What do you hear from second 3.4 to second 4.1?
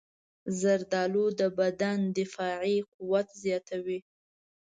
زیاتوي.